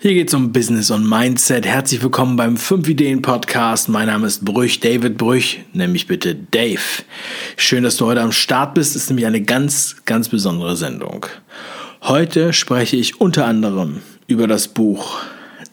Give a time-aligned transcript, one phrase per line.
[0.00, 1.66] Hier geht es um Business und Mindset.
[1.66, 3.88] Herzlich willkommen beim 5 Ideen Podcast.
[3.88, 7.02] Mein Name ist Brüch, David Brüch, nenn mich bitte Dave.
[7.56, 8.94] Schön, dass du heute am Start bist.
[8.94, 11.26] Es ist nämlich eine ganz, ganz besondere Sendung.
[12.02, 15.18] Heute spreche ich unter anderem über das Buch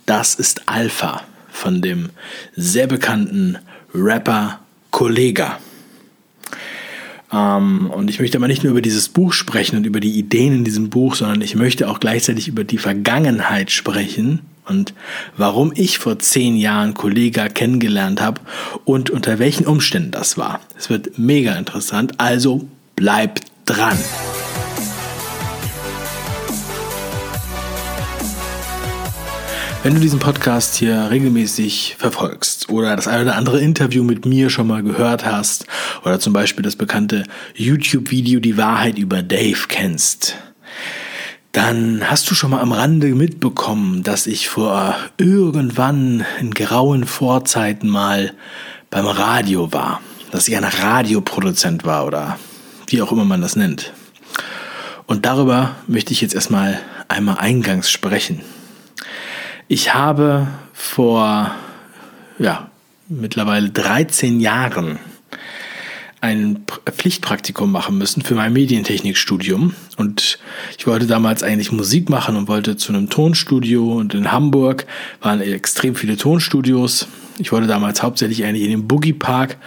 [0.08, 1.22] Das ist Alpha
[1.52, 2.10] von dem
[2.56, 3.60] sehr bekannten
[3.94, 5.60] Rapper Kollega.
[7.36, 10.54] Ähm, und ich möchte aber nicht nur über dieses Buch sprechen und über die Ideen
[10.54, 14.94] in diesem Buch, sondern ich möchte auch gleichzeitig über die Vergangenheit sprechen und
[15.38, 18.42] warum ich vor zehn Jahren Kollega kennengelernt habe
[18.86, 20.62] und unter welchen Umständen das war.
[20.78, 23.98] Es wird mega interessant, also bleib dran.
[29.86, 34.50] Wenn du diesen Podcast hier regelmäßig verfolgst oder das eine oder andere Interview mit mir
[34.50, 35.68] schon mal gehört hast
[36.04, 37.22] oder zum Beispiel das bekannte
[37.54, 40.38] YouTube-Video Die Wahrheit über Dave kennst,
[41.52, 47.88] dann hast du schon mal am Rande mitbekommen, dass ich vor irgendwann in grauen Vorzeiten
[47.88, 48.34] mal
[48.90, 52.40] beim Radio war, dass ich ein Radioproduzent war oder
[52.88, 53.94] wie auch immer man das nennt.
[55.06, 58.42] Und darüber möchte ich jetzt erstmal einmal eingangs sprechen.
[59.68, 61.52] Ich habe vor
[62.38, 62.70] ja,
[63.08, 65.00] mittlerweile 13 Jahren
[66.22, 69.74] ein Pflichtpraktikum machen müssen für mein Medientechnikstudium.
[69.98, 70.40] Und
[70.78, 73.94] ich wollte damals eigentlich Musik machen und wollte zu einem Tonstudio.
[73.94, 74.86] Und in Hamburg
[75.22, 77.08] waren extrem viele Tonstudios.
[77.40, 79.58] Ich wollte damals hauptsächlich eigentlich in den Boogie Park.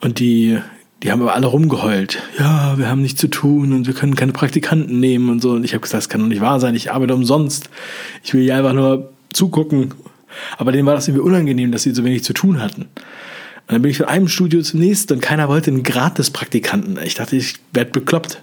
[0.00, 0.58] Und die,
[1.02, 2.22] die haben aber alle rumgeheult.
[2.38, 5.52] Ja, wir haben nichts zu tun und wir können keine Praktikanten nehmen und so.
[5.52, 6.74] Und ich habe gesagt, das kann doch nicht wahr sein.
[6.74, 7.68] Ich arbeite umsonst.
[8.22, 9.94] Ich will hier einfach nur zugucken.
[10.58, 12.82] Aber denen war das irgendwie unangenehm, dass sie so wenig zu tun hatten.
[12.82, 16.98] Und dann bin ich von einem Studio zum nächsten und keiner wollte einen Gratis-Praktikanten.
[17.04, 18.40] Ich dachte, ich werde bekloppt.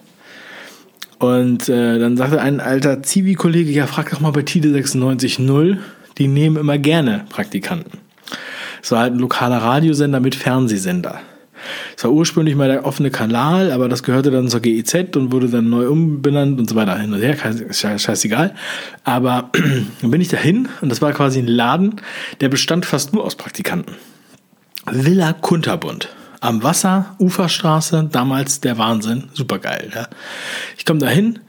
[1.20, 5.78] Und äh, dann sagte ein alter Zivi-Kollege, ja, frag doch mal bei Tide 96.0,
[6.18, 8.00] die nehmen immer gerne Praktikanten.
[8.82, 11.22] Es war halt ein lokaler Radiosender mit Fernsehsender.
[11.98, 15.50] Es war ursprünglich mal der offene Kanal, aber das gehörte dann zur GEZ und wurde
[15.50, 16.98] dann neu umbenannt und so weiter.
[16.98, 17.36] Hin und her,
[17.72, 18.56] scheißegal.
[19.04, 21.96] Aber dann bin ich dahin und das war quasi ein Laden,
[22.42, 23.96] der bestand fast nur aus Praktikanten.
[24.86, 26.10] Villa Kunterbund.
[26.42, 29.92] Am Wasser, Uferstraße, damals der Wahnsinn, supergeil.
[29.96, 30.08] Ja.
[30.78, 31.40] Ich komme dahin,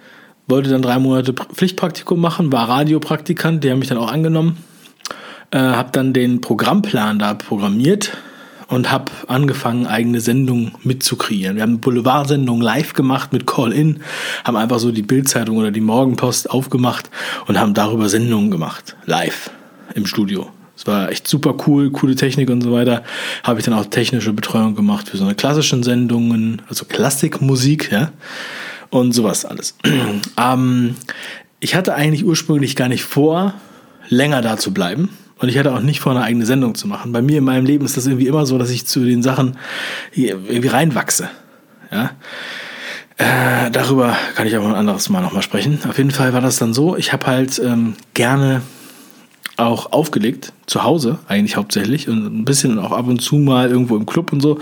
[0.46, 4.58] wollte dann drei Monate Pflichtpraktikum machen, war Radiopraktikant, die haben mich dann auch angenommen,
[5.50, 8.16] äh, habe dann den Programmplan da programmiert,
[8.68, 11.56] und habe angefangen, eigene Sendungen mitzukreieren.
[11.56, 14.00] Wir haben eine Boulevardsendung live gemacht mit Call-In,
[14.44, 17.10] haben einfach so die Bildzeitung oder die Morgenpost aufgemacht
[17.46, 19.50] und haben darüber Sendungen gemacht, live
[19.94, 20.50] im Studio.
[20.76, 23.04] Es war echt super cool, coole Technik und so weiter.
[23.44, 28.10] Habe ich dann auch technische Betreuung gemacht für so eine klassischen Sendungen, also Klassikmusik, ja,
[28.90, 29.76] und sowas alles.
[30.40, 30.96] ähm,
[31.60, 33.54] ich hatte eigentlich ursprünglich gar nicht vor,
[34.08, 37.12] länger da zu bleiben und ich hatte auch nicht vor, eine eigene Sendung zu machen.
[37.12, 39.56] Bei mir in meinem Leben ist das irgendwie immer so, dass ich zu den Sachen
[40.14, 41.28] irgendwie reinwachse.
[41.90, 42.10] Ja.
[43.16, 45.78] Äh, darüber kann ich aber ein anderes Mal nochmal sprechen.
[45.88, 48.62] Auf jeden Fall war das dann so, ich habe halt ähm, gerne
[49.56, 53.96] auch aufgelegt, zu Hause eigentlich hauptsächlich und ein bisschen auch ab und zu mal irgendwo
[53.96, 54.58] im Club und so.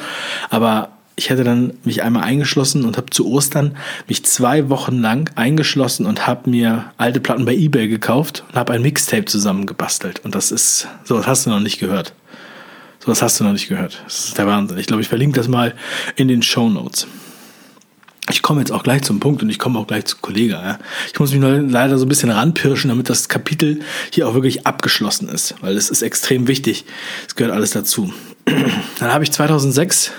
[0.51, 3.77] Aber ich hatte dann mich einmal eingeschlossen und habe zu Ostern
[4.09, 8.73] mich zwei Wochen lang eingeschlossen und habe mir alte Platten bei eBay gekauft und habe
[8.73, 10.21] ein Mixtape zusammengebastelt.
[10.25, 12.15] Und das ist, sowas hast du noch nicht gehört.
[13.01, 14.01] Sowas hast du noch nicht gehört.
[14.05, 14.79] Das ist der Wahnsinn.
[14.79, 15.75] Ich glaube, ich verlinke das mal
[16.17, 17.07] in den Show Notes.
[18.31, 20.53] Ich komme jetzt auch gleich zum Punkt und ich komme auch gleich zu Kollege.
[20.53, 20.79] Ja.
[21.13, 23.81] Ich muss mich leider so ein bisschen ranpirschen, damit das Kapitel
[24.13, 26.85] hier auch wirklich abgeschlossen ist, weil es ist extrem wichtig.
[27.27, 28.13] Es gehört alles dazu.
[29.01, 30.13] Dann habe ich 2006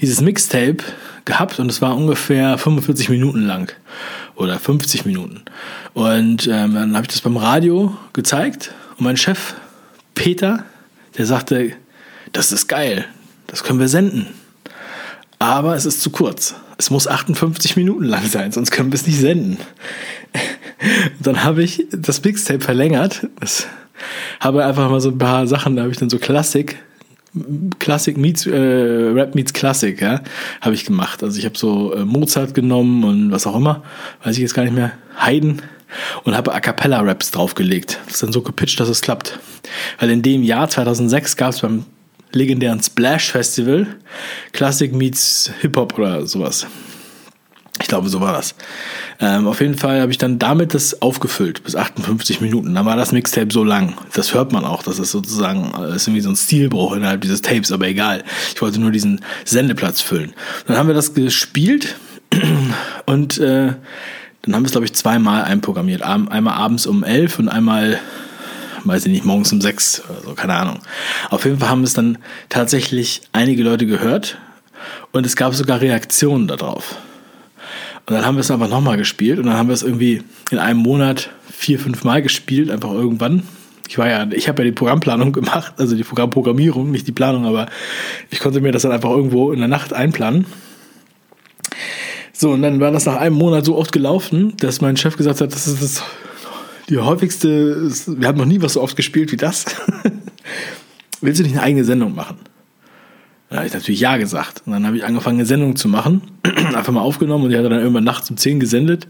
[0.00, 0.78] dieses Mixtape
[1.24, 3.72] gehabt und es war ungefähr 45 Minuten lang
[4.36, 5.42] oder 50 Minuten.
[5.94, 9.54] Und ähm, dann habe ich das beim Radio gezeigt und mein Chef
[10.14, 10.64] Peter,
[11.16, 11.72] der sagte,
[12.32, 13.04] das ist geil,
[13.46, 14.26] das können wir senden.
[15.38, 16.54] Aber es ist zu kurz.
[16.78, 19.58] Es muss 58 Minuten lang sein, sonst können wir es nicht senden.
[21.20, 23.26] dann habe ich das Mixtape verlängert.
[23.38, 23.66] Das
[24.40, 26.78] habe einfach mal so ein paar Sachen, da habe ich dann so Klassik
[27.78, 30.22] Klassik meets, äh, Rap meets Klassik, ja,
[30.60, 31.22] habe ich gemacht.
[31.22, 33.82] Also ich habe so äh, Mozart genommen und was auch immer,
[34.22, 35.62] weiß ich jetzt gar nicht mehr, Haydn
[36.24, 37.98] und habe A Cappella Raps draufgelegt.
[38.06, 39.38] Das ist dann so gepitcht, dass es klappt.
[39.98, 41.84] Weil in dem Jahr 2006 gab es beim
[42.32, 43.86] legendären Splash Festival
[44.52, 46.66] Classic meets Hip Hop oder sowas.
[47.84, 48.54] Ich glaube, so war das.
[49.20, 52.74] Ähm, auf jeden Fall habe ich dann damit das aufgefüllt bis 58 Minuten.
[52.74, 53.92] Dann war das Mixtape so lang.
[54.14, 54.82] Das hört man auch.
[54.82, 58.24] Das ist sozusagen das äh, ist irgendwie so ein Stilbruch innerhalb dieses Tapes, aber egal.
[58.54, 60.32] Ich wollte nur diesen Sendeplatz füllen.
[60.66, 61.96] Dann haben wir das gespielt
[63.04, 63.74] und äh,
[64.40, 66.00] dann haben wir es, glaube ich, zweimal einprogrammiert.
[66.00, 68.00] Einmal abends um 11 und einmal
[68.84, 70.78] weiß ich nicht, morgens um sechs oder so, keine Ahnung.
[71.28, 72.16] Auf jeden Fall haben es dann
[72.48, 74.38] tatsächlich einige Leute gehört
[75.12, 76.96] und es gab sogar Reaktionen darauf.
[78.06, 80.58] Und dann haben wir es einfach nochmal gespielt und dann haben wir es irgendwie in
[80.58, 83.44] einem Monat vier, fünf Mal gespielt, einfach irgendwann.
[83.88, 87.46] Ich war ja, ich habe ja die Programmplanung gemacht, also die Programmprogrammierung, nicht die Planung,
[87.46, 87.66] aber
[88.30, 90.46] ich konnte mir das dann einfach irgendwo in der Nacht einplanen.
[92.32, 95.40] So, und dann war das nach einem Monat so oft gelaufen, dass mein Chef gesagt
[95.40, 96.02] hat, das ist das
[96.88, 99.64] die häufigste, wir haben noch nie was so oft gespielt wie das.
[101.20, 102.36] Willst du nicht eine eigene Sendung machen?
[103.54, 104.62] Da habe ich natürlich ja gesagt.
[104.66, 106.22] Und dann habe ich angefangen, eine Sendung zu machen.
[106.74, 109.06] Einfach mal aufgenommen und die hat dann irgendwann nachts um 10 gesendet.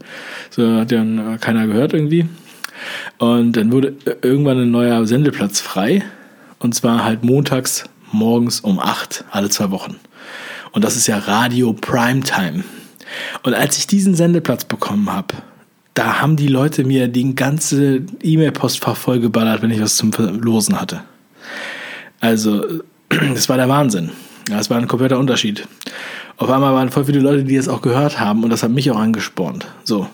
[0.51, 2.27] So hat dann keiner gehört irgendwie.
[3.17, 6.03] Und dann wurde irgendwann ein neuer Sendeplatz frei.
[6.59, 9.95] Und zwar halt montags morgens um 8, alle zwei Wochen.
[10.73, 12.63] Und das ist ja Radio Primetime.
[13.41, 15.33] Und als ich diesen Sendeplatz bekommen habe,
[15.95, 21.01] da haben die Leute mir die ganze E-Mail-Postfach vollgeballert, wenn ich was zum Losen hatte.
[22.19, 22.63] Also,
[23.09, 24.11] das war der Wahnsinn.
[24.49, 25.67] Das war ein kompletter Unterschied.
[26.37, 28.91] Auf einmal waren voll viele Leute, die es auch gehört haben und das hat mich
[28.91, 29.67] auch angespornt.
[29.83, 30.07] So.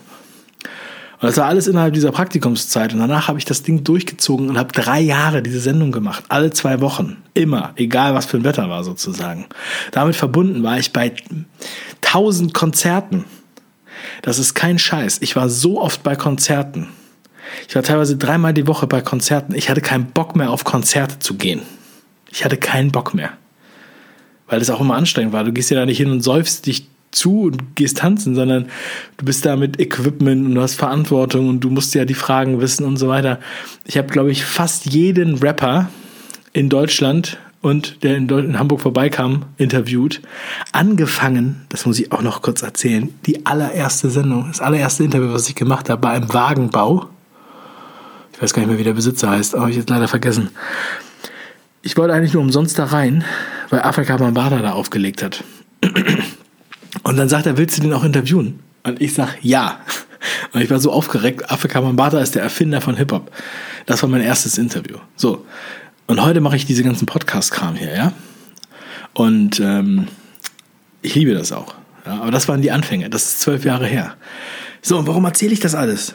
[1.22, 2.92] Und das war alles innerhalb dieser Praktikumszeit.
[2.92, 6.24] Und danach habe ich das Ding durchgezogen und habe drei Jahre diese Sendung gemacht.
[6.28, 7.18] Alle zwei Wochen.
[7.34, 7.72] Immer.
[7.76, 9.46] Egal, was für ein Wetter war sozusagen.
[9.92, 11.12] Damit verbunden war ich bei
[12.00, 13.24] tausend Konzerten.
[14.22, 15.18] Das ist kein Scheiß.
[15.20, 16.88] Ich war so oft bei Konzerten.
[17.68, 19.54] Ich war teilweise dreimal die Woche bei Konzerten.
[19.54, 21.62] Ich hatte keinen Bock mehr auf Konzerte zu gehen.
[22.32, 23.30] Ich hatte keinen Bock mehr.
[24.52, 25.44] Weil das auch immer anstrengend war.
[25.44, 28.66] Du gehst ja da nicht hin und säufst dich zu und gehst tanzen, sondern
[29.16, 32.60] du bist da mit Equipment und du hast Verantwortung und du musst ja die Fragen
[32.60, 33.38] wissen und so weiter.
[33.86, 35.88] Ich habe, glaube ich, fast jeden Rapper
[36.52, 40.20] in Deutschland und der in, in Hamburg vorbeikam, interviewt.
[40.72, 45.48] Angefangen, das muss ich auch noch kurz erzählen, die allererste Sendung, das allererste Interview, was
[45.48, 47.08] ich gemacht habe, bei einem Wagenbau.
[48.34, 50.50] Ich weiß gar nicht mehr, wie der Besitzer heißt, aber ich jetzt leider vergessen.
[51.82, 53.24] Ich wollte eigentlich nur umsonst da rein,
[53.70, 55.42] weil Afrika Mambada da aufgelegt hat.
[57.02, 58.60] Und dann sagt er, willst du den auch interviewen?
[58.84, 59.80] Und ich sag, ja.
[60.52, 61.50] Und ich war so aufgeregt.
[61.50, 63.32] Afrika Mambata ist der Erfinder von Hip-Hop.
[63.86, 64.98] Das war mein erstes Interview.
[65.16, 65.44] So.
[66.06, 68.12] Und heute mache ich diese ganzen Podcast-Kram hier, ja.
[69.14, 70.06] Und ähm,
[71.00, 71.74] ich liebe das auch.
[72.06, 72.20] Ja?
[72.20, 73.10] Aber das waren die Anfänge.
[73.10, 74.14] Das ist zwölf Jahre her.
[74.82, 76.14] So, und warum erzähle ich das alles?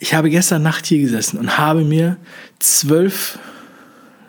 [0.00, 2.16] Ich habe gestern Nacht hier gesessen und habe mir
[2.58, 3.38] zwölf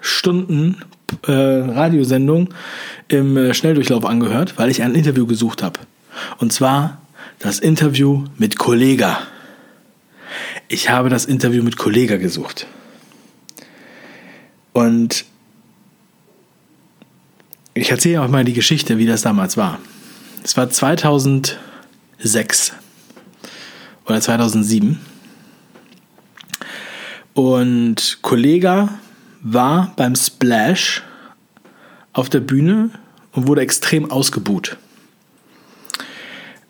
[0.01, 0.83] Stunden
[1.27, 2.49] äh, Radiosendung
[3.07, 5.79] im äh, Schnelldurchlauf angehört, weil ich ein Interview gesucht habe.
[6.39, 7.01] Und zwar
[7.39, 9.19] das Interview mit Kollega.
[10.67, 12.67] Ich habe das Interview mit Kollega gesucht.
[14.73, 15.25] Und
[17.73, 19.79] ich erzähle auch mal die Geschichte, wie das damals war.
[20.43, 22.73] Es war 2006
[24.05, 24.99] oder 2007.
[27.33, 28.89] Und Kollega
[29.41, 31.03] war beim Splash
[32.13, 32.89] auf der Bühne
[33.31, 34.77] und wurde extrem ausgebuht.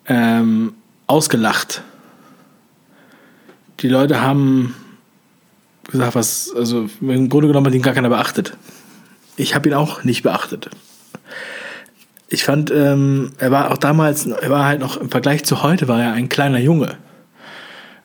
[0.07, 0.73] Ähm,
[1.07, 1.83] ausgelacht.
[3.81, 4.75] Die Leute haben
[5.89, 8.56] gesagt, was, also im Grunde genommen hat ihn gar keiner beachtet.
[9.35, 10.69] Ich habe ihn auch nicht beachtet.
[12.29, 15.88] Ich fand, ähm, er war auch damals, er war halt noch im Vergleich zu heute,
[15.88, 16.97] war er ein kleiner Junge.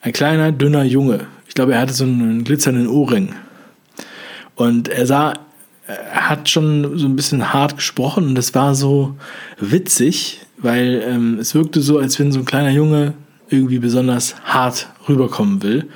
[0.01, 1.27] Ein kleiner, dünner Junge.
[1.47, 3.33] Ich glaube, er hatte so einen glitzernden Ohrring.
[4.57, 5.33] Und er sah,
[5.87, 9.15] er hat schon so ein bisschen hart gesprochen und das war so
[9.59, 13.13] witzig, weil ähm, es wirkte so, als wenn so ein kleiner Junge
[13.49, 15.87] irgendwie besonders hart rüberkommen will.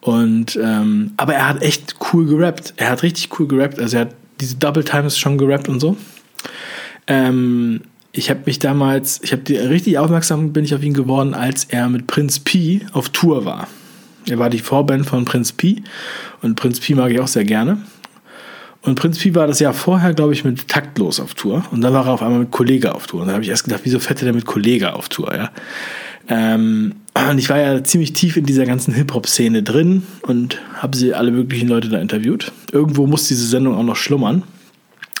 [0.00, 2.74] Und ähm, aber er hat echt cool gerappt.
[2.76, 3.80] Er hat richtig cool gerappt.
[3.80, 5.96] Also er hat diese Double Times schon gerappt und so.
[7.06, 7.80] Ähm,
[8.12, 11.88] ich habe mich damals, ich habe richtig aufmerksam bin ich auf ihn geworden, als er
[11.88, 13.66] mit Prinz P auf Tour war.
[14.26, 15.82] Er war die Vorband von Prinz P
[16.42, 17.78] und Prinz P mag ich auch sehr gerne.
[18.84, 21.64] Und Prinz Pi war das Jahr vorher, glaube ich, mit Taktlos auf Tour.
[21.70, 23.22] Und dann war er auf einmal mit Kollege auf Tour.
[23.22, 25.50] Und da habe ich erst gedacht, wieso fette der mit Kollege auf Tour, ja?
[26.28, 26.94] Ähm,
[27.30, 31.30] und ich war ja ziemlich tief in dieser ganzen Hip-Hop-Szene drin und habe sie alle
[31.30, 32.52] möglichen Leute da interviewt.
[32.72, 34.42] Irgendwo muss diese Sendung auch noch schlummern.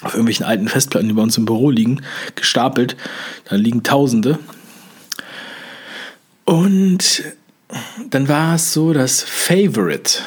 [0.02, 2.02] Auf irgendwelchen alten Festplatten, die bei uns im Büro liegen,
[2.34, 2.96] gestapelt.
[3.48, 4.38] Da liegen Tausende.
[6.44, 7.22] Und
[8.10, 10.20] dann war es so, dass Favorite,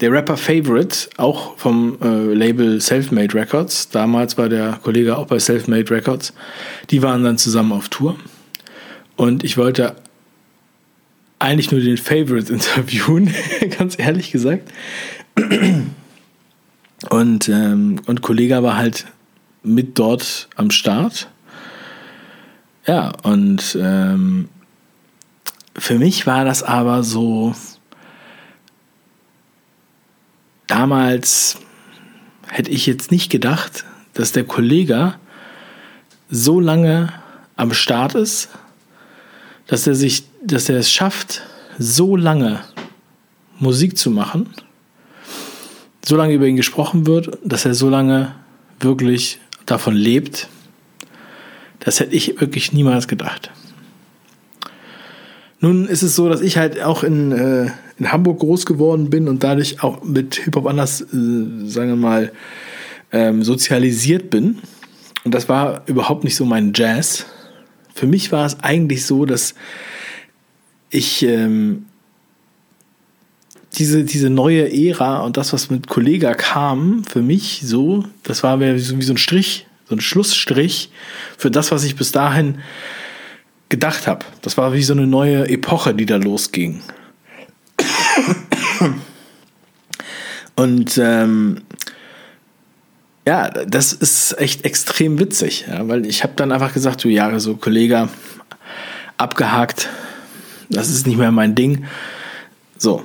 [0.00, 5.38] der Rapper Favorite, auch vom äh, Label Selfmade Records, damals war der Kollege auch bei
[5.38, 6.32] Selfmade Records,
[6.90, 8.16] die waren dann zusammen auf Tour.
[9.16, 9.96] Und ich wollte
[11.38, 13.34] eigentlich nur den Favorite interviewen,
[13.78, 14.70] ganz ehrlich gesagt.
[17.10, 19.06] Und, ähm, und Kollege war halt
[19.62, 21.28] mit dort am Start.
[22.86, 24.48] Ja, und ähm,
[25.78, 27.54] für mich war das aber so,
[30.66, 31.58] damals
[32.48, 35.14] hätte ich jetzt nicht gedacht, dass der Kollege
[36.30, 37.12] so lange
[37.56, 38.48] am Start ist,
[39.66, 41.42] dass er sich, dass er es schafft,
[41.78, 42.60] so lange
[43.58, 44.48] Musik zu machen,
[46.04, 48.34] so lange über ihn gesprochen wird, dass er so lange
[48.80, 50.48] wirklich davon lebt.
[51.80, 53.50] Das hätte ich wirklich niemals gedacht.
[55.60, 59.28] Nun ist es so, dass ich halt auch in, äh, in Hamburg groß geworden bin
[59.28, 61.06] und dadurch auch mit Hip-Hop anders, äh,
[61.66, 62.32] sagen wir mal,
[63.12, 64.58] ähm, sozialisiert bin.
[65.24, 67.26] Und das war überhaupt nicht so mein Jazz.
[67.94, 69.54] Für mich war es eigentlich so, dass
[70.90, 71.86] ich ähm,
[73.78, 78.60] diese, diese neue Ära und das, was mit Kollega kam, für mich so, das war
[78.60, 80.90] wie so, wie so ein Strich, so ein Schlussstrich
[81.36, 82.58] für das, was ich bis dahin
[83.68, 84.24] gedacht habe.
[84.42, 86.80] Das war wie so eine neue Epoche, die da losging.
[90.56, 91.62] Und ähm,
[93.26, 97.40] ja, das ist echt extrem witzig, ja, weil ich habe dann einfach gesagt, du Jahre
[97.40, 98.08] so Kollege,
[99.18, 99.88] abgehakt,
[100.68, 101.86] das ist nicht mehr mein Ding.
[102.78, 103.02] So.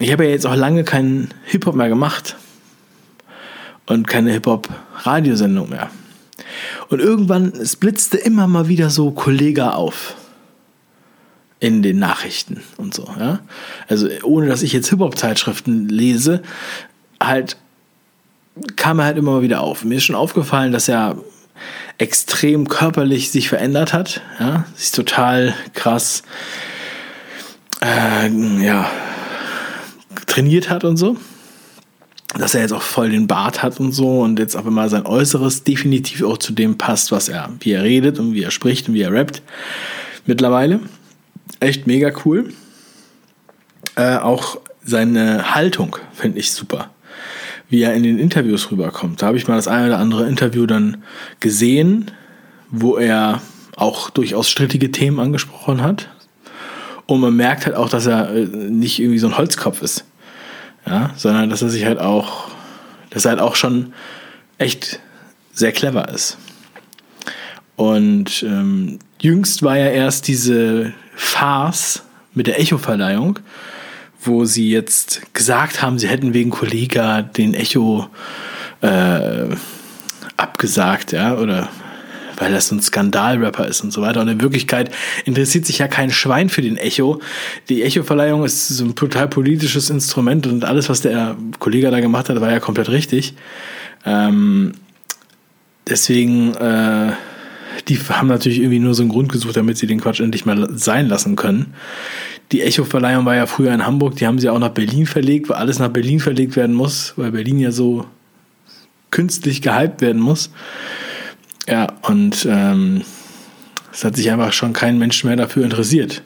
[0.00, 2.36] Ich habe ja jetzt auch lange keinen Hip-Hop mehr gemacht
[3.86, 5.90] und keine Hip-Hop-Radiosendung mehr.
[6.88, 10.14] Und irgendwann, blitzte immer mal wieder so Kollege auf
[11.60, 13.08] in den Nachrichten und so.
[13.18, 13.40] Ja?
[13.88, 16.42] Also ohne dass ich jetzt Hip-Hop-Zeitschriften lese,
[17.20, 17.56] halt
[18.76, 19.84] kam er halt immer mal wieder auf.
[19.84, 21.16] Mir ist schon aufgefallen, dass er
[21.98, 24.20] extrem körperlich sich verändert hat.
[24.38, 24.66] Ja?
[24.76, 26.22] Sich total krass
[27.82, 28.28] äh,
[28.64, 28.90] ja,
[30.26, 31.16] trainiert hat und so
[32.36, 35.06] dass er jetzt auch voll den Bart hat und so und jetzt aber mal sein
[35.06, 38.88] Äußeres definitiv auch zu dem passt, was er, wie er redet und wie er spricht
[38.88, 39.42] und wie er rappt.
[40.26, 40.80] Mittlerweile.
[41.60, 42.52] Echt mega cool.
[43.96, 46.90] Äh, auch seine Haltung finde ich super.
[47.70, 49.22] Wie er in den Interviews rüberkommt.
[49.22, 51.02] Da habe ich mal das eine oder andere Interview dann
[51.40, 52.10] gesehen,
[52.70, 53.40] wo er
[53.76, 56.08] auch durchaus strittige Themen angesprochen hat.
[57.06, 60.04] Und man merkt halt auch, dass er äh, nicht irgendwie so ein Holzkopf ist
[60.88, 62.48] ja, sondern dass er sich halt auch,
[63.10, 63.92] dass er halt auch schon
[64.58, 65.00] echt
[65.52, 66.38] sehr clever ist.
[67.76, 72.02] Und ähm, jüngst war ja erst diese Farce
[72.34, 73.38] mit der Echo-Verleihung,
[74.20, 78.08] wo sie jetzt gesagt haben, sie hätten wegen Kollega den Echo
[78.80, 79.46] äh,
[80.36, 81.68] abgesagt, ja, oder
[82.38, 84.20] weil das ein Skandalrapper ist und so weiter.
[84.20, 84.90] Und in Wirklichkeit
[85.24, 87.20] interessiert sich ja kein Schwein für den Echo.
[87.68, 92.28] Die Echo-Verleihung ist so ein total politisches Instrument und alles, was der Kollege da gemacht
[92.28, 93.34] hat, war ja komplett richtig.
[94.06, 94.72] Ähm,
[95.88, 97.12] deswegen, äh,
[97.88, 100.68] die haben natürlich irgendwie nur so einen Grund gesucht, damit sie den Quatsch endlich mal
[100.76, 101.74] sein lassen können.
[102.52, 105.56] Die Echo-Verleihung war ja früher in Hamburg, die haben sie auch nach Berlin verlegt, weil
[105.56, 108.06] alles nach Berlin verlegt werden muss, weil Berlin ja so
[109.10, 110.50] künstlich gehypt werden muss.
[111.68, 113.02] Ja, und ähm,
[113.92, 116.22] es hat sich einfach schon kein Mensch mehr dafür interessiert.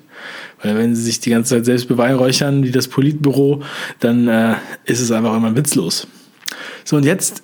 [0.62, 3.62] Weil wenn sie sich die ganze Zeit selbst beweihräuchern, wie das Politbüro,
[3.98, 6.06] dann äh, ist es einfach immer witzlos.
[6.84, 7.42] So, und jetzt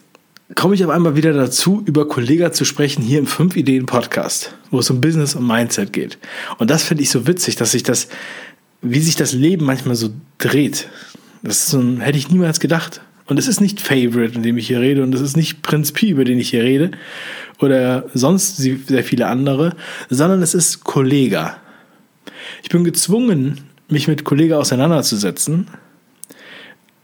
[0.54, 4.54] komme ich auf einmal wieder dazu, über Kollega zu sprechen hier im 5 Ideen Podcast,
[4.70, 6.18] wo es um Business und Mindset geht.
[6.58, 8.06] Und das finde ich so witzig, dass sich das,
[8.80, 10.88] wie sich das Leben manchmal so dreht.
[11.42, 13.00] Das ist so ein, hätte ich niemals gedacht.
[13.28, 15.92] Und es ist nicht Favorite, in dem ich hier rede, und es ist nicht Prinz
[15.92, 16.90] Pi, über den ich hier rede,
[17.60, 19.76] oder sonst sehr viele andere,
[20.08, 21.58] sondern es ist Kollega.
[22.62, 25.68] Ich bin gezwungen, mich mit Kollega auseinanderzusetzen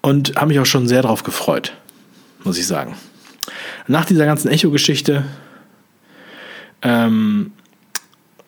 [0.00, 1.76] und habe mich auch schon sehr darauf gefreut,
[2.43, 2.97] muss ich sagen.
[3.87, 5.25] Nach dieser ganzen Echo-Geschichte
[6.81, 7.52] ähm,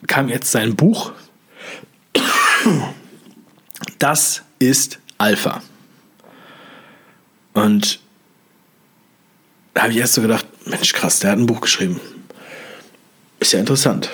[0.06, 1.12] kam jetzt sein Buch.
[3.98, 5.62] Das ist Alpha.
[7.56, 8.00] Und
[9.72, 12.00] da habe ich erst so gedacht, Mensch, krass, der hat ein Buch geschrieben.
[13.40, 14.10] Ist ja interessant.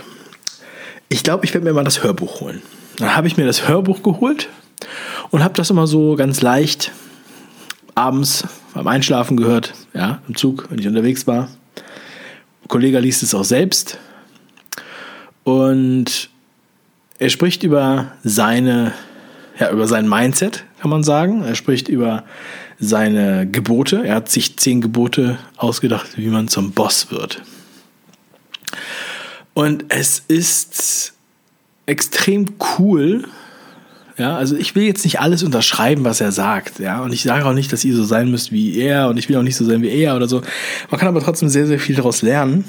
[1.08, 2.62] Ich glaube, ich werde mir mal das Hörbuch holen.
[2.99, 4.49] Dann habe ich mir das Hörbuch geholt
[5.30, 6.92] und habe das immer so ganz leicht
[7.96, 8.44] abends
[8.75, 11.49] beim Einschlafen gehört, ja, im Zug, wenn ich unterwegs war.
[12.62, 13.99] Ein Kollege liest es auch selbst
[15.42, 16.30] und
[17.18, 18.92] er spricht über seine,
[19.58, 21.45] ja, über sein Mindset, kann man sagen.
[21.45, 22.25] Er spricht über
[22.81, 24.05] seine Gebote.
[24.05, 27.41] Er hat sich zehn Gebote ausgedacht, wie man zum Boss wird.
[29.55, 31.15] Und es ist
[31.87, 33.29] extrem cool.
[34.19, 37.47] Ja, also ich will jetzt nicht alles unterschreiben, was er sagt, ja, und ich sage
[37.47, 39.65] auch nicht, dass ihr so sein müsst wie er und ich will auch nicht so
[39.65, 40.43] sein wie er oder so.
[40.91, 42.65] Man kann aber trotzdem sehr, sehr viel daraus lernen.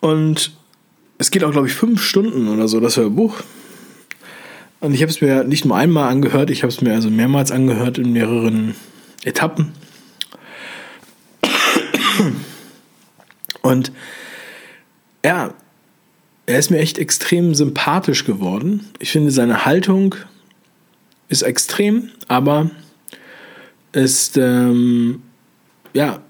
[0.00, 0.52] Und
[1.18, 3.42] es geht auch, glaube ich, fünf Stunden oder so, das Hörbuch.
[4.84, 7.50] Und ich habe es mir nicht nur einmal angehört, ich habe es mir also mehrmals
[7.50, 8.74] angehört in mehreren
[9.24, 9.72] Etappen.
[13.62, 13.92] Und
[15.24, 15.54] ja,
[16.44, 18.90] er ist mir echt extrem sympathisch geworden.
[18.98, 20.16] Ich finde, seine Haltung
[21.30, 22.70] ist extrem, aber
[23.92, 25.22] ist, ähm,
[25.94, 26.20] ja,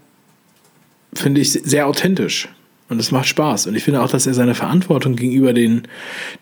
[1.13, 2.49] finde ich sehr authentisch.
[2.89, 3.67] Und es macht Spaß.
[3.67, 5.89] Und ich finde auch, dass er seine Verantwortung gegenüber den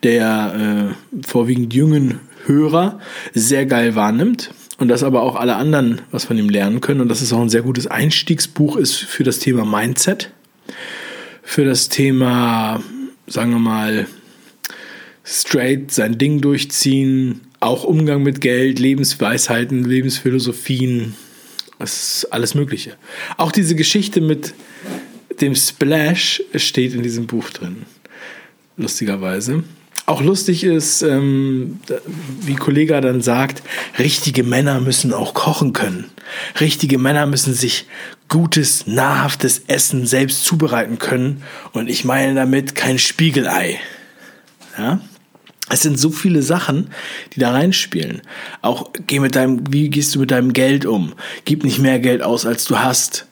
[0.02, 2.98] der äh, vorwiegend jungen Hörer
[3.32, 4.52] sehr geil wahrnimmt.
[4.78, 7.00] Und dass aber auch alle anderen was von ihm lernen können.
[7.00, 10.30] Und dass es auch ein sehr gutes Einstiegsbuch ist für das Thema Mindset.
[11.42, 12.82] Für das Thema,
[13.26, 14.06] sagen wir mal,
[15.24, 21.14] straight sein Ding durchziehen, auch Umgang mit Geld, Lebensweisheiten, Lebensphilosophien,
[21.78, 22.96] das ist alles Mögliche.
[23.36, 24.54] Auch diese Geschichte mit
[25.42, 27.84] dem Splash steht in diesem Buch drin.
[28.76, 29.64] Lustigerweise.
[30.06, 31.78] Auch lustig ist, ähm,
[32.40, 33.62] wie Kollege dann sagt,
[33.98, 36.06] richtige Männer müssen auch kochen können.
[36.60, 37.86] Richtige Männer müssen sich
[38.28, 41.42] gutes, nahrhaftes Essen selbst zubereiten können.
[41.72, 43.78] Und ich meine damit kein Spiegelei.
[44.76, 45.00] Ja?
[45.68, 46.88] Es sind so viele Sachen,
[47.34, 48.22] die da reinspielen.
[48.60, 51.14] Auch geh mit deinem, wie gehst du mit deinem Geld um?
[51.44, 53.26] Gib nicht mehr Geld aus, als du hast.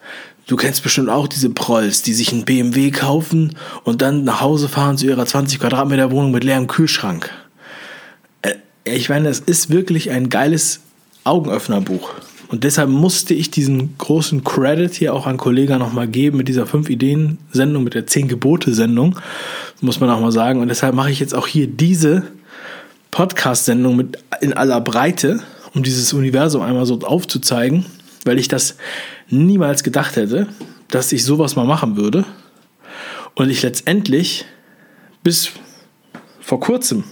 [0.50, 3.54] Du kennst bestimmt auch diese Prolls, die sich einen BMW kaufen
[3.85, 7.30] und dann nach Hause fahren zu ihrer 20 Quadratmeter Wohnung mit leerem Kühlschrank.
[8.42, 10.80] Äh, ich meine, es ist wirklich ein geiles
[11.23, 12.14] Augenöffnerbuch.
[12.49, 16.64] Und deshalb musste ich diesen großen Credit hier auch an Kollega nochmal geben mit dieser
[16.64, 19.21] 5-Ideen-Sendung, mit der 10-Gebote-Sendung,
[19.80, 20.59] muss man auch mal sagen.
[20.59, 22.25] Und deshalb mache ich jetzt auch hier diese
[23.12, 24.09] Podcast-Sendung
[24.40, 27.87] in aller Breite, um dieses Universum einmal so aufzuzeigen,
[28.25, 28.77] weil ich das
[29.29, 30.49] niemals gedacht hätte,
[30.89, 32.25] dass ich sowas mal machen würde.
[33.35, 34.45] Und ich letztendlich
[35.23, 35.50] bis
[36.41, 37.05] vor kurzem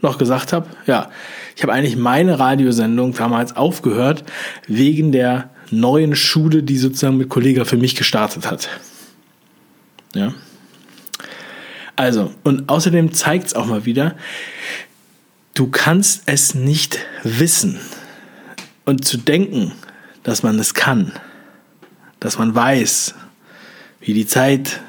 [0.00, 1.10] noch gesagt habe, ja,
[1.56, 4.24] ich habe eigentlich meine Radiosendung damals aufgehört
[4.66, 8.68] wegen der neuen Schule, die sozusagen mit Kollega für mich gestartet hat.
[10.14, 10.34] Ja.
[11.96, 14.16] Also, und außerdem zeigt es auch mal wieder,
[15.54, 17.78] du kannst es nicht wissen.
[18.86, 19.72] Und zu denken,
[20.22, 21.12] dass man es kann,
[22.18, 23.14] dass man weiß,
[24.00, 24.80] wie die Zeit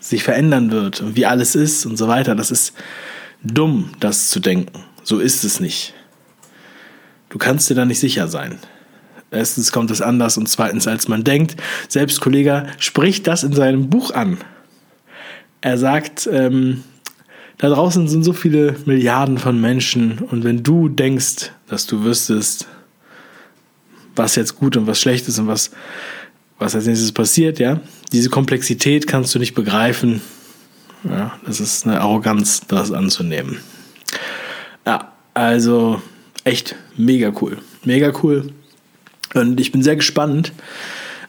[0.00, 2.72] sich verändern wird und wie alles ist und so weiter, das ist
[3.42, 4.84] dumm, das zu denken.
[5.02, 5.94] So ist es nicht.
[7.28, 8.58] Du kannst dir da nicht sicher sein.
[9.30, 11.56] Erstens kommt es anders und zweitens, als man denkt.
[11.88, 14.38] Selbst Kollege spricht das in seinem Buch an.
[15.60, 16.84] Er sagt, ähm,
[17.58, 22.68] da draußen sind so viele Milliarden von Menschen und wenn du denkst, dass du wüsstest,
[24.18, 25.70] was jetzt gut und was schlecht ist und was,
[26.58, 27.80] was als nächstes passiert, ja,
[28.12, 30.20] diese Komplexität kannst du nicht begreifen
[31.04, 33.58] ja, das ist eine Arroganz, das anzunehmen.
[34.86, 36.02] Ja, also
[36.44, 37.58] echt mega cool.
[37.84, 38.52] Mega cool.
[39.34, 40.52] Und ich bin sehr gespannt,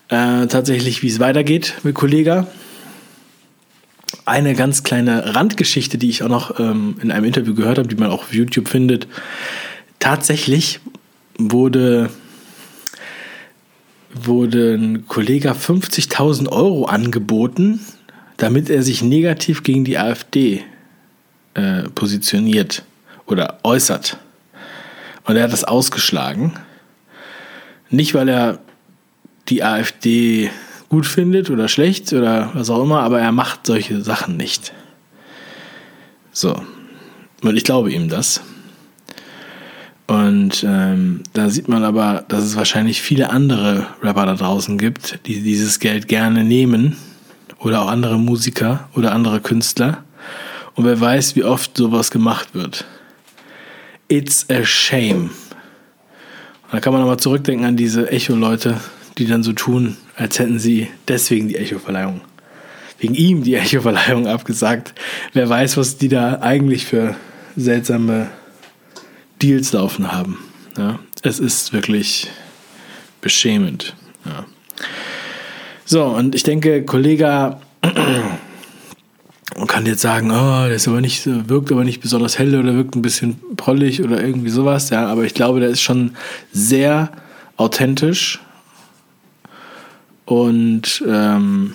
[0.08, 2.47] äh, tatsächlich, wie es weitergeht mit Kollega.
[4.25, 7.95] Eine ganz kleine Randgeschichte, die ich auch noch ähm, in einem Interview gehört habe, die
[7.95, 9.08] man auch auf YouTube findet.
[9.99, 10.80] Tatsächlich
[11.38, 12.10] wurde,
[14.13, 17.80] wurde ein Kollege 50.000 Euro angeboten
[18.39, 20.63] damit er sich negativ gegen die AfD
[21.54, 22.84] äh, positioniert
[23.26, 24.17] oder äußert.
[25.26, 26.54] Und er hat das ausgeschlagen.
[27.89, 28.60] Nicht, weil er
[29.50, 30.50] die AfD
[30.88, 34.74] gut findet oder schlecht oder was auch immer, aber er macht solche Sachen nicht.
[36.32, 36.63] So.
[37.41, 38.41] Und ich glaube ihm das.
[40.10, 45.19] Und ähm, da sieht man aber, dass es wahrscheinlich viele andere Rapper da draußen gibt,
[45.28, 46.98] die dieses Geld gerne nehmen
[47.60, 50.04] oder auch andere Musiker oder andere Künstler.
[50.74, 52.86] Und wer weiß, wie oft sowas gemacht wird.
[54.08, 55.30] It's a shame.
[56.63, 58.82] Und da kann man nochmal zurückdenken an diese Echo-Leute,
[59.19, 62.22] die dann so tun, als hätten sie deswegen die Echo-Verleihung,
[62.98, 64.95] wegen ihm die Echo-Verleihung abgesagt.
[65.34, 67.15] Wer weiß, was die da eigentlich für
[67.56, 68.32] seltsame
[69.41, 70.38] Deals laufen haben.
[70.78, 72.30] Ja, es ist wirklich
[73.21, 73.95] beschämend.
[74.25, 74.45] Ja.
[75.86, 77.58] So, und ich denke, Kollege
[79.60, 82.75] man kann jetzt sagen, oh, der ist aber nicht, wirkt aber nicht besonders hell oder
[82.75, 86.15] wirkt ein bisschen prollig oder irgendwie sowas, ja, aber ich glaube, der ist schon
[86.54, 87.12] sehr
[87.58, 88.39] authentisch
[90.25, 91.73] und ähm,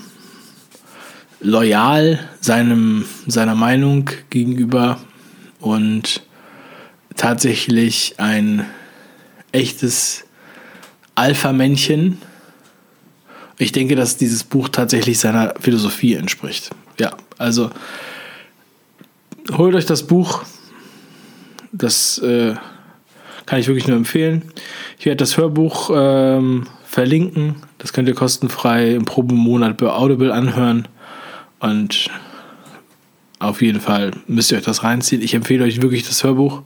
[1.40, 4.98] loyal seinem, seiner Meinung gegenüber
[5.60, 6.22] und
[7.16, 8.66] tatsächlich ein
[9.52, 10.24] echtes
[11.14, 12.18] Alpha-Männchen
[13.58, 16.70] ich denke, dass dieses Buch tatsächlich seiner Philosophie entspricht.
[16.98, 17.70] Ja, also
[19.52, 20.44] holt euch das Buch,
[21.72, 22.54] Das äh,
[23.46, 24.42] kann ich wirklich nur empfehlen.
[24.98, 27.56] Ich werde das Hörbuch ähm, verlinken.
[27.78, 30.86] Das könnt ihr kostenfrei im Probemonat bei Audible anhören.
[31.58, 32.10] Und
[33.44, 35.22] auf jeden Fall müsst ihr euch das reinziehen.
[35.22, 36.62] Ich empfehle euch wirklich das Hörbuch.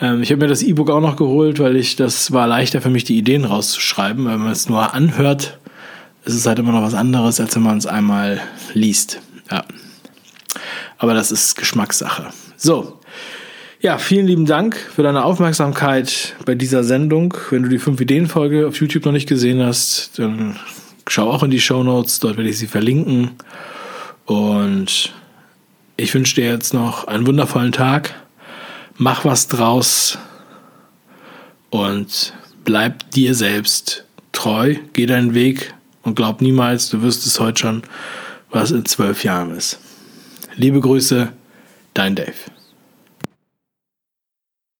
[0.00, 2.90] Ähm, ich habe mir das E-Book auch noch geholt, weil ich das war leichter für
[2.90, 4.26] mich, die Ideen rauszuschreiben.
[4.26, 5.58] Wenn man es nur anhört,
[6.24, 8.40] ist es halt immer noch was anderes, als wenn man es einmal
[8.74, 9.20] liest.
[9.50, 9.64] Ja.
[10.98, 12.26] Aber das ist Geschmackssache.
[12.56, 12.98] So.
[13.82, 17.34] Ja, vielen lieben Dank für deine Aufmerksamkeit bei dieser Sendung.
[17.48, 20.56] Wenn du die 5-Ideen-Folge auf YouTube noch nicht gesehen hast, dann
[21.08, 22.20] schau auch in die Show Notes.
[22.20, 23.30] Dort werde ich sie verlinken.
[24.26, 25.14] Und
[26.00, 28.14] ich wünsche dir jetzt noch einen wundervollen Tag.
[28.96, 30.18] Mach was draus
[31.68, 32.32] und
[32.64, 34.76] bleib dir selbst treu.
[34.94, 37.82] Geh deinen Weg und glaub niemals, du wirst es heute schon,
[38.50, 39.78] was in zwölf Jahren ist.
[40.56, 41.32] Liebe Grüße,
[41.92, 42.32] dein Dave.